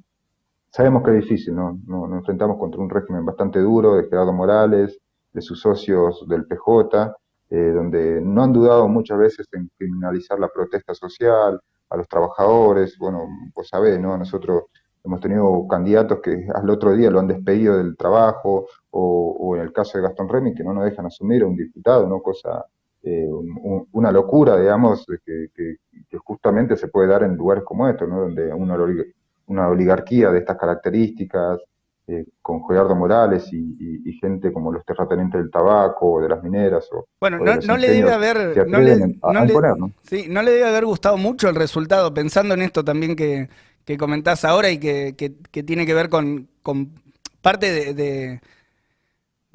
Sabemos 0.71 1.03
que 1.03 1.11
es 1.17 1.25
difícil, 1.25 1.55
¿no? 1.55 1.79
Nos, 1.87 2.13
enfrentamos 2.13 2.59
contra 2.59 2.81
un 2.81 2.91
régimen 2.91 3.25
bastante 3.25 3.61
duro 3.61 3.97
de 3.97 4.09
Gerardo 4.09 4.33
Morales, 4.33 4.99
de 5.33 5.43
sus 5.43 5.61
socios 5.61 6.27
del 6.27 6.47
PJ, 6.47 7.15
eh, 7.51 7.57
donde 7.75 8.21
no 8.23 8.43
han 8.43 8.53
dudado 8.53 8.89
muchas 8.89 9.19
veces 9.19 9.47
en 9.53 9.71
criminalizar 9.77 10.39
la 10.41 10.49
protesta 10.49 10.95
social, 10.95 11.61
a 11.91 11.97
los 11.97 12.09
trabajadores. 12.09 12.97
Bueno, 12.99 13.27
vos 13.55 13.69
sabés, 13.69 14.01
¿no? 14.01 14.17
Nosotros 14.17 14.65
hemos 15.09 15.21
tenido 15.21 15.67
candidatos 15.67 16.21
que 16.23 16.47
al 16.55 16.71
otro 16.71 16.93
día 16.93 17.11
lo 17.11 17.19
han 17.19 17.27
despedido 17.27 17.77
del 17.79 17.97
trabajo, 17.97 18.67
o, 18.91 19.37
o 19.41 19.57
en 19.57 19.63
el 19.63 19.73
caso 19.73 19.99
de 19.99 20.05
Gastón 20.05 20.29
Remy, 20.29 20.55
que 20.55 20.63
no 20.63 20.73
nos 20.73 20.85
dejan 20.85 21.07
asumir 21.07 21.43
a 21.43 21.47
un 21.47 21.57
diputado, 21.57 22.07
¿no? 22.07 22.21
Cosa 22.21 22.65
eh, 23.03 23.29
una 23.93 24.11
locura, 24.13 24.59
digamos, 24.59 25.07
que, 25.25 25.77
justamente 26.25 26.77
se 26.77 26.89
puede 26.89 27.09
dar 27.09 27.23
en 27.23 27.37
lugares 27.37 27.65
como 27.65 27.89
estos, 27.89 28.09
¿no? 28.09 28.21
donde 28.21 28.53
una, 28.53 28.77
una 29.47 29.69
oligarquía 29.69 30.31
de 30.31 30.41
estas 30.41 30.59
características, 30.59 31.61
eh, 32.09 32.25
con 32.41 32.67
Gerardo 32.67 32.97
Morales 32.97 33.53
y, 33.53 34.13
gente 34.21 34.53
como 34.53 34.73
los 34.73 34.85
terratenientes 34.85 35.41
del 35.41 35.51
tabaco, 35.51 36.21
de 36.21 36.29
las 36.29 36.43
mineras. 36.43 36.89
O, 36.93 37.07
bueno, 37.21 37.39
no, 37.39 37.77
le 37.77 37.89
debe 37.89 38.13
haber, 38.13 38.67
no 38.67 38.81
le, 38.81 40.51
debe 40.51 40.65
haber 40.65 40.85
gustado 40.85 41.17
mucho 41.17 41.49
el 41.49 41.55
resultado, 41.55 42.13
pensando 42.13 42.55
en 42.55 42.63
esto 42.63 42.83
también 42.83 43.15
que, 43.15 43.49
comentás 43.97 44.45
ahora 44.45 44.71
y 44.71 44.79
que, 44.79 45.15
tiene 45.65 45.87
que 45.87 45.95
ver 45.95 46.09
con, 46.09 46.49
parte 47.41 47.95
de 47.95 48.41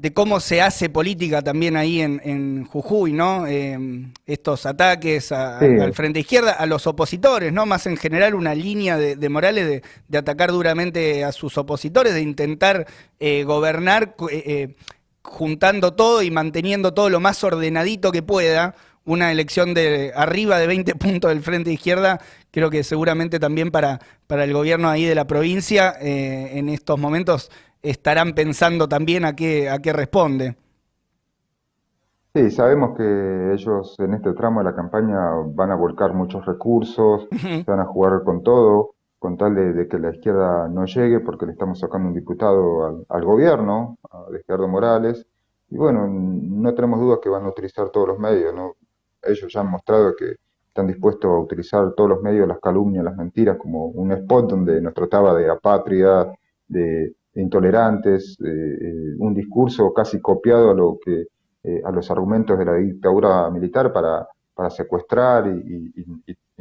de 0.04 0.12
cómo 0.12 0.40
se 0.40 0.60
hace 0.60 0.90
política 0.90 1.40
también 1.40 1.76
ahí 1.76 2.00
en, 2.00 2.64
Jujuy, 2.66 3.12
¿no? 3.12 3.46
Eh, 3.46 3.78
estos 4.26 4.66
ataques 4.66 5.30
al 5.30 5.94
frente 5.94 6.20
izquierda, 6.20 6.52
a 6.52 6.66
los 6.66 6.86
opositores, 6.86 7.52
¿no? 7.52 7.64
Más 7.64 7.86
en 7.86 7.96
general 7.96 8.34
una 8.34 8.54
línea 8.54 8.98
de, 8.98 9.28
Morales 9.28 9.82
de, 10.08 10.18
atacar 10.18 10.50
duramente 10.50 11.24
a 11.24 11.32
sus 11.32 11.56
opositores, 11.56 12.12
de 12.12 12.22
intentar 12.22 12.86
eh, 13.20 13.44
gobernar 13.44 14.16
eh, 14.30 14.74
juntando 15.22 15.94
todo 15.94 16.22
y 16.22 16.30
manteniendo 16.30 16.92
todo 16.92 17.08
lo 17.08 17.20
más 17.20 17.42
ordenadito 17.44 18.10
que 18.10 18.22
pueda. 18.22 18.74
Una 19.06 19.30
elección 19.30 19.74
de 19.74 20.12
arriba 20.14 20.58
de 20.58 20.66
20 20.66 20.94
puntos 20.96 21.30
del 21.30 21.42
frente 21.42 21.72
izquierda, 21.72 22.20
creo 22.50 22.70
que 22.70 22.82
seguramente 22.84 23.38
también 23.38 23.70
para, 23.70 24.00
para 24.26 24.44
el 24.44 24.52
gobierno 24.52 24.88
ahí 24.88 25.04
de 25.04 25.14
la 25.14 25.26
provincia 25.26 25.94
en 26.00 26.68
estos 26.68 26.98
momentos 26.98 27.50
estarán 27.82 28.34
pensando 28.34 28.88
también 28.88 29.24
a 29.24 29.36
qué, 29.36 29.68
a 29.68 29.78
qué 29.78 29.92
responde. 29.92 30.56
Sí, 32.36 32.50
sabemos 32.50 32.96
que 32.96 33.52
ellos 33.52 33.94
en 34.00 34.14
este 34.14 34.32
tramo 34.32 34.58
de 34.58 34.64
la 34.64 34.74
campaña 34.74 35.30
van 35.54 35.70
a 35.70 35.76
volcar 35.76 36.14
muchos 36.14 36.44
recursos, 36.44 37.28
van 37.64 37.78
a 37.78 37.84
jugar 37.84 38.24
con 38.24 38.42
todo, 38.42 38.94
con 39.20 39.36
tal 39.36 39.54
de, 39.54 39.86
que 39.86 40.00
la 40.00 40.12
izquierda 40.12 40.68
no 40.68 40.84
llegue, 40.84 41.20
porque 41.20 41.46
le 41.46 41.52
estamos 41.52 41.78
sacando 41.78 42.08
un 42.08 42.14
diputado 42.14 43.04
al, 43.08 43.24
gobierno, 43.24 43.98
a 44.10 44.24
Gerardo 44.46 44.66
Morales, 44.66 45.24
y 45.70 45.76
bueno, 45.76 46.08
no 46.08 46.74
tenemos 46.74 46.98
dudas 46.98 47.20
que 47.22 47.28
van 47.28 47.44
a 47.44 47.50
utilizar 47.50 47.90
todos 47.90 48.08
los 48.08 48.18
medios, 48.18 48.52
¿no? 48.52 48.74
Ellos 49.26 49.52
ya 49.52 49.60
han 49.60 49.70
mostrado 49.70 50.14
que 50.16 50.36
están 50.68 50.86
dispuestos 50.88 51.30
a 51.30 51.38
utilizar 51.38 51.92
todos 51.94 52.10
los 52.10 52.22
medios, 52.22 52.48
las 52.48 52.58
calumnias, 52.58 53.04
las 53.04 53.16
mentiras, 53.16 53.56
como 53.56 53.86
un 53.86 54.12
spot 54.12 54.50
donde 54.50 54.80
nos 54.80 54.92
trataba 54.92 55.34
de 55.34 55.48
apatria, 55.48 56.26
de, 56.66 57.14
intolerantes, 57.36 58.36
eh, 58.40 58.46
eh, 58.46 59.14
un 59.18 59.34
discurso 59.34 59.92
casi 59.92 60.20
copiado 60.20 60.70
a 60.70 60.74
lo 60.74 60.98
que 61.04 61.26
eh, 61.62 61.80
a 61.84 61.90
los 61.90 62.10
argumentos 62.10 62.58
de 62.58 62.64
la 62.64 62.74
dictadura 62.74 63.50
militar 63.50 63.92
para, 63.92 64.28
para 64.54 64.70
secuestrar 64.70 65.46
y, 65.46 65.92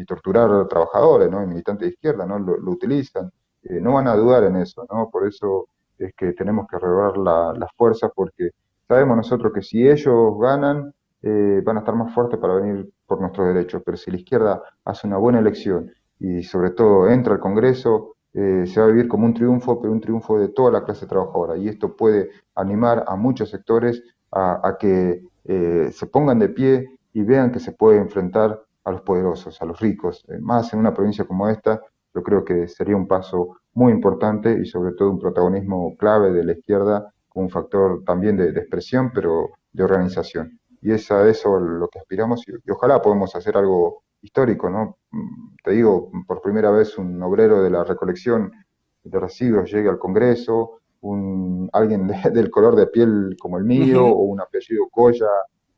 torturar 0.05 0.67
trabajadores, 0.67 1.29
¿no? 1.29 1.46
militantes 1.46 1.88
de 1.88 1.93
izquierda, 1.93 2.25
¿no? 2.25 2.38
Lo, 2.38 2.72
utilizan. 2.72 3.32
no 3.82 3.93
van 3.93 4.08
a 4.08 4.15
dudar 4.15 4.43
en 4.43 4.58
eso, 4.58 4.86
¿no? 4.91 5.10
Por 5.10 5.27
eso 5.27 5.67
es 5.98 6.13
que 6.15 6.34
tenemos 6.34 6.67
que 6.67 6.77
renovar 6.77 7.17
las 7.58 7.72
fuerzas 7.77 8.12
porque 8.13 8.50
sabemos 8.88 9.17
nosotros 9.17 9.53
que 9.53 9.62
si 9.62 9.88
ellos 9.88 10.38
ganan, 10.39 10.93
van 11.23 11.77
a 11.77 11.79
estar 11.79 11.95
más 11.95 12.13
fuertes 12.13 12.37
para 12.39 12.55
venir 12.55 12.91
por 13.05 13.21
nuestros 13.21 13.47
derechos, 13.47 13.81
pero 13.85 13.97
si 13.97 14.11
la 14.11 14.17
izquierda 14.17 14.61
hace 14.83 15.07
una 15.07 15.17
buena 15.17 15.39
elección 15.39 15.91
y 16.19 16.43
sobre 16.43 16.71
todo 16.71 17.09
entra 17.09 17.33
al 17.33 17.39
Congreso, 17.39 18.13
eh, 18.33 18.65
se 18.65 18.79
va 18.79 18.87
a 18.87 18.89
vivir 18.89 19.07
como 19.07 19.25
un 19.25 19.33
triunfo, 19.33 19.79
pero 19.79 19.93
un 19.93 20.01
triunfo 20.01 20.39
de 20.39 20.49
toda 20.49 20.71
la 20.71 20.83
clase 20.83 21.05
trabajadora. 21.05 21.55
Y 21.57 21.67
esto 21.67 21.95
puede 21.95 22.29
animar 22.55 23.03
a 23.07 23.15
muchos 23.15 23.49
sectores 23.49 24.01
a, 24.31 24.77
que 24.79 25.21
eh, 25.43 25.89
se 25.91 26.07
pongan 26.07 26.39
de 26.39 26.49
pie 26.49 26.89
y 27.13 27.21
vean 27.21 27.51
que 27.51 27.59
se 27.59 27.71
puede 27.71 27.99
enfrentar 27.99 28.59
a 28.83 28.91
los 28.91 29.01
poderosos, 29.01 29.61
a 29.61 29.65
los 29.65 29.79
ricos. 29.79 30.25
Eh, 30.29 30.39
más 30.39 30.73
en 30.73 30.79
una 30.79 30.93
provincia 30.93 31.25
como 31.25 31.47
esta, 31.47 31.79
yo 32.15 32.23
creo 32.23 32.43
que 32.43 32.67
sería 32.67 32.95
un 32.95 33.07
paso 33.07 33.57
muy 33.73 33.91
importante 33.91 34.57
y 34.59 34.65
sobre 34.65 34.93
todo 34.93 35.11
un 35.11 35.19
protagonismo 35.19 35.95
clave 35.97 36.31
de 36.31 36.43
la 36.43 36.53
izquierda 36.53 37.13
como 37.29 37.45
un 37.45 37.51
factor 37.51 38.03
también 38.03 38.37
de, 38.37 38.49
expresión, 38.49 39.11
pero 39.13 39.51
de 39.71 39.83
organización. 39.83 40.59
Y 40.83 40.91
es 40.91 41.09
a 41.11 41.27
eso 41.27 41.59
lo 41.59 41.87
que 41.87 41.99
aspiramos 41.99 42.47
y, 42.47 42.51
y 42.51 42.71
ojalá 42.71 43.01
podamos 43.01 43.35
hacer 43.35 43.57
algo 43.57 44.03
histórico, 44.21 44.69
¿no? 44.69 44.97
Te 45.63 45.71
digo, 45.71 46.11
por 46.27 46.41
primera 46.41 46.71
vez 46.71 46.97
un 46.97 47.21
obrero 47.21 47.61
de 47.61 47.69
la 47.69 47.83
recolección 47.83 48.51
de 49.03 49.19
residuos 49.19 49.71
llegue 49.71 49.89
al 49.89 49.99
Congreso, 49.99 50.79
un, 51.01 51.69
alguien 51.73 52.07
del 52.33 52.49
color 52.49 52.75
de 52.75 52.87
piel 52.87 53.35
como 53.39 53.57
el 53.57 53.65
mío 53.65 54.05
o 54.05 54.23
un 54.23 54.41
apellido 54.41 54.87
Coya 54.89 55.27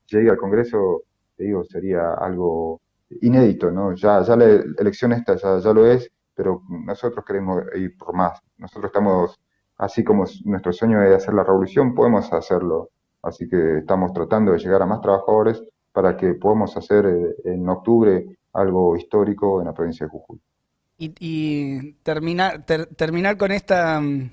llegue 0.07 0.29
al 0.29 0.37
Congreso, 0.37 1.03
te 1.35 1.45
digo, 1.45 1.63
sería 1.63 2.13
algo 2.13 2.81
inédito, 3.21 3.71
¿no? 3.71 3.93
Ya, 3.95 4.21
ya 4.21 4.35
la 4.35 4.45
elección 4.45 5.13
esta 5.13 5.35
ya, 5.35 5.59
ya 5.59 5.73
lo 5.73 5.85
es, 5.87 6.11
pero 6.35 6.61
nosotros 6.69 7.25
queremos 7.25 7.63
ir 7.75 7.97
por 7.97 8.13
más. 8.13 8.39
Nosotros 8.57 8.89
estamos, 8.89 9.39
así 9.77 10.03
como 10.03 10.25
nuestro 10.45 10.71
sueño 10.71 11.01
es 11.03 11.15
hacer 11.15 11.33
la 11.33 11.43
revolución, 11.43 11.95
podemos 11.95 12.31
hacerlo. 12.31 12.89
Así 13.25 13.49
que 13.49 13.79
estamos 13.79 14.13
tratando 14.13 14.51
de 14.51 14.59
llegar 14.59 14.81
a 14.83 14.85
más 14.85 15.01
trabajadores 15.01 15.63
para 15.91 16.15
que 16.15 16.35
podamos 16.35 16.77
hacer 16.77 17.05
eh, 17.05 17.35
en 17.45 17.67
octubre 17.67 18.37
algo 18.53 18.95
histórico 18.95 19.61
en 19.61 19.67
la 19.67 19.73
provincia 19.73 20.05
de 20.05 20.11
Jujuy. 20.11 20.39
Y, 20.97 21.93
terminar, 22.03 22.63
con 23.37 23.51
esta... 23.51 23.99
Mm, 23.99 24.29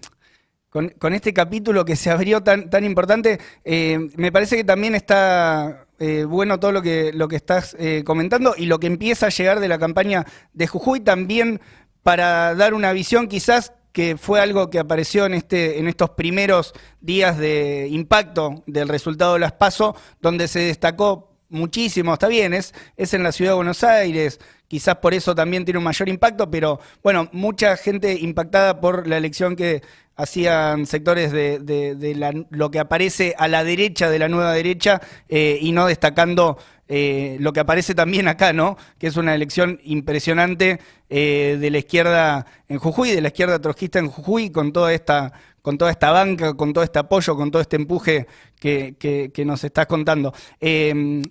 con, 0.69 1.13
este 1.13 1.35
capítulo 1.35 1.85
que 1.85 1.97
se 1.97 2.11
abrió 2.11 2.43
tan, 2.43 2.71
tan 2.71 2.83
importante, 2.85 3.39
eh, 3.63 4.09
me 4.17 4.33
parece 4.33 4.57
que 4.57 4.65
también 4.65 4.95
está 4.95 5.87
eh, 5.99 6.25
bueno 6.25 6.59
todo 6.59 6.73
lo 6.73 6.81
que 6.81 7.37
estás 7.37 7.77
comentando 8.07 8.55
y 8.57 8.65
lo 8.65 8.81
que 8.81 8.87
empieza 8.87 9.27
a 9.27 9.29
llegar 9.29 9.61
de 9.61 9.69
la 9.69 9.79
campaña 9.79 10.25
de 10.55 10.67
Jujuy 10.67 11.01
también 11.01 11.61
para 12.03 12.55
dar 12.55 12.73
una 12.73 12.95
visión 12.95 13.29
quizás 13.29 13.75
que 13.93 14.17
fue 14.17 14.41
algo 14.41 14.71
que 14.71 14.79
apareció 14.79 15.27
en, 15.27 15.35
este, 15.35 15.79
en 15.79 15.89
estos 15.89 16.11
primeros 16.11 16.73
días 17.01 17.39
de 17.39 17.89
impacto 17.91 18.63
del 18.67 18.89
resultado 18.89 19.35
de 19.35 19.41
las 19.41 19.53
PASO, 19.53 19.95
donde 20.21 20.49
se 20.49 20.61
destacó 20.61 21.33
muchísimo, 21.49 22.15
está 22.15 22.29
bien, 22.29 22.55
es, 22.55 22.75
es 22.97 23.13
en 23.13 23.23
la 23.23 23.31
ciudad 23.31 23.53
de 23.53 23.57
Buenos 23.57 23.85
Aires, 23.85 24.41
quizás 24.67 24.97
por 24.97 25.13
eso 25.13 25.35
también 25.35 25.67
tiene 25.67 25.77
un 25.77 25.85
mayor 25.85 26.09
impacto, 26.09 26.51
pero 26.51 26.81
bueno, 27.03 27.29
mucha 27.33 27.77
gente 27.77 28.15
impactada 28.15 28.81
por 28.81 29.07
la 29.07 29.19
elección 29.19 29.55
que 29.55 29.83
hacían 30.17 30.87
sectores 30.87 31.33
de, 31.33 32.47
lo 32.51 32.71
que 32.71 32.79
aparece 32.79 33.35
a 33.39 33.49
la 33.49 33.65
derecha 33.65 34.11
de 34.11 34.19
la 34.19 34.29
nueva 34.29 34.53
derecha 34.53 35.01
eh, 35.29 35.59
y 35.61 35.73
no 35.73 35.87
destacando 35.87 36.59
eh, 36.89 37.37
lo 37.41 37.53
que 37.53 37.61
aparece 37.61 37.95
también 37.95 38.29
acá, 38.29 38.53
¿no? 38.53 38.77
Que 38.99 39.07
es 39.07 39.17
una 39.17 39.35
elección 39.35 39.81
impresionante 39.83 40.81
eh, 41.09 41.57
de 41.59 41.71
la 41.71 41.79
izquierda 41.79 42.47
en 42.69 42.79
Jujuy, 42.79 43.11
de 43.11 43.21
la 43.21 43.29
izquierda 43.29 43.59
trotskista 43.61 43.99
en 43.99 44.09
Jujuy, 44.09 44.51
con 44.51 44.73
toda 44.73 44.93
esta, 44.93 45.33
con 45.63 45.79
toda 45.79 45.91
esta 45.91 46.11
banca, 46.11 46.55
con 46.55 46.73
todo 46.73 46.85
este 46.85 46.99
apoyo, 46.99 47.35
con 47.37 47.51
todo 47.51 47.63
este 47.63 47.77
empuje 47.77 48.27
que, 48.61 49.33
nos 49.47 49.65
estás 49.65 49.87
contando. 49.87 50.35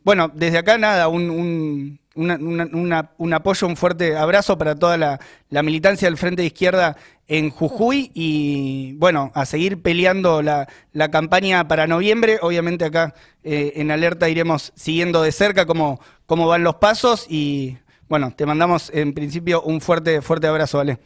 bueno, 0.03 0.31
desde 0.33 0.57
acá 0.57 0.77
nada, 0.77 1.07
un 1.07 1.99
un 2.15 3.33
apoyo, 3.33 3.67
un 3.67 3.77
fuerte 3.77 4.17
abrazo 4.17 4.57
para 4.57 4.75
toda 4.75 4.97
la, 4.97 5.19
militancia 5.63 6.07
del 6.07 6.17
Frente 6.17 6.41
de 6.41 6.47
Izquierda 6.47 6.97
en 7.31 7.49
Jujuy 7.49 8.11
y 8.13 8.97
bueno, 8.97 9.31
a 9.33 9.45
seguir 9.45 9.81
peleando 9.81 10.41
la, 10.41 10.67
campaña 11.11 11.65
para 11.65 11.87
noviembre. 11.87 12.39
Obviamente 12.41 12.83
acá 12.83 13.13
eh, 13.41 13.71
en 13.77 13.89
Alerta 13.89 14.27
iremos 14.27 14.73
siguiendo 14.75 15.21
de 15.21 15.31
cerca 15.31 15.65
cómo, 15.65 16.01
cómo 16.25 16.45
van 16.45 16.65
los 16.65 16.75
pasos 16.75 17.25
y 17.29 17.77
bueno, 18.09 18.33
te 18.35 18.45
mandamos 18.45 18.91
en 18.93 19.13
principio 19.13 19.61
un 19.61 19.79
fuerte, 19.79 20.21
fuerte 20.21 20.47
abrazo, 20.47 20.79
¿vale? 20.79 20.99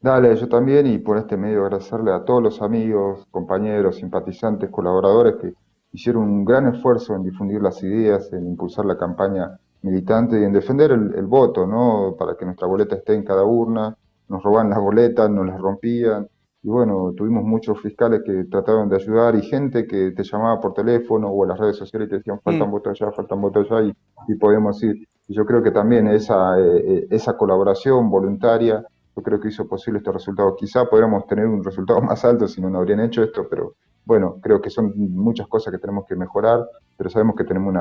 Dale, 0.00 0.36
yo 0.36 0.48
también 0.48 0.86
y 0.86 0.98
por 0.98 1.18
este 1.18 1.36
medio 1.36 1.64
agradecerle 1.64 2.12
a 2.12 2.24
todos 2.24 2.40
los 2.40 2.62
amigos, 2.62 3.26
compañeros, 3.32 3.96
simpatizantes, 3.96 4.70
colaboradores 4.70 5.34
que 5.42 5.52
hicieron 5.90 6.22
un 6.22 6.44
gran 6.44 6.72
esfuerzo 6.72 7.16
en 7.16 7.24
difundir 7.24 7.60
las 7.60 7.82
ideas, 7.82 8.32
en 8.32 8.46
impulsar 8.46 8.84
la 8.84 8.96
campaña 8.96 9.58
militante 9.82 10.40
y 10.40 10.44
en 10.44 10.52
defender 10.52 10.92
el, 10.92 11.26
voto, 11.26 11.66
¿no? 11.66 12.14
Para 12.16 12.36
que 12.36 12.44
nuestra 12.44 12.68
boleta 12.68 12.94
esté 12.94 13.14
en 13.14 13.24
cada 13.24 13.42
urna. 13.44 13.96
Nos 14.34 14.42
roban 14.42 14.68
las 14.68 14.80
boletas, 14.80 15.30
nos 15.30 15.46
las 15.46 15.60
rompían. 15.60 16.28
Y 16.64 16.68
bueno, 16.68 17.12
tuvimos 17.16 17.44
muchos 17.44 17.80
fiscales 17.80 18.22
que 18.26 18.44
trataron 18.50 18.88
de 18.88 18.96
ayudar 18.96 19.36
y 19.36 19.42
gente 19.42 19.86
que 19.86 20.10
te 20.10 20.24
llamaba 20.24 20.60
por 20.60 20.74
teléfono 20.74 21.28
o 21.28 21.44
en 21.44 21.50
las 21.50 21.58
redes 21.60 21.76
sociales 21.76 22.08
y 22.08 22.10
te 22.10 22.16
decían 22.16 22.40
faltan 22.42 22.68
mm. 22.68 22.72
votos 22.72 23.00
allá, 23.00 23.12
faltan 23.12 23.40
votos 23.40 23.70
allá 23.70 23.82
y, 23.82 24.32
y 24.32 24.34
podemos 24.34 24.82
ir. 24.82 25.06
Y 25.28 25.34
yo 25.34 25.46
creo 25.46 25.62
que 25.62 25.70
también 25.70 26.08
esa, 26.08 26.58
eh, 26.58 26.82
eh, 26.84 27.06
esa 27.10 27.36
colaboración 27.36 28.10
voluntaria, 28.10 28.84
yo 29.14 29.22
creo 29.22 29.38
que 29.38 29.48
hizo 29.48 29.68
posible 29.68 29.98
este 29.98 30.10
resultado. 30.10 30.56
Quizá 30.56 30.84
podríamos 30.86 31.28
tener 31.28 31.46
un 31.46 31.62
resultado 31.62 32.00
más 32.00 32.24
alto 32.24 32.48
si 32.48 32.60
no, 32.60 32.68
no 32.70 32.78
habrían 32.78 33.00
hecho 33.00 33.22
esto, 33.22 33.46
pero 33.48 33.74
bueno, 34.04 34.38
creo 34.42 34.60
que 34.60 34.68
son 34.68 34.92
muchas 34.96 35.46
cosas 35.46 35.72
que 35.72 35.78
tenemos 35.78 36.06
que 36.06 36.16
mejorar, 36.16 36.66
pero 36.96 37.08
sabemos 37.08 37.36
que 37.36 37.44
tenemos 37.44 37.72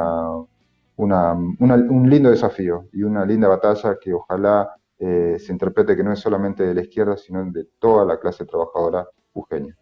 una, 0.98 1.34
un 1.34 2.10
lindo 2.10 2.30
desafío 2.30 2.86
y 2.94 3.02
una 3.02 3.26
linda 3.26 3.48
batalla 3.48 3.98
que 4.00 4.14
ojalá 4.14 4.70
eh, 5.06 5.38
se 5.38 5.52
interprete 5.52 5.98
que 5.98 6.04
no 6.04 6.14
es 6.14 6.20
solamente 6.20 6.64
de 6.64 6.74
la 6.74 6.82
izquierda, 6.82 7.18
sino 7.18 7.44
de 7.52 7.66
toda 7.78 8.06
la 8.06 8.20
clase 8.20 8.46
trabajadora 8.46 9.06
jujeña. 9.34 9.76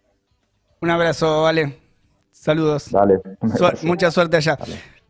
Un 0.81 0.89
abrazo, 0.89 1.43
Vale. 1.43 1.77
Saludos. 2.31 2.89
Dale. 2.89 3.21
mucha 3.83 4.09
suerte 4.09 4.37
allá. 4.37 4.57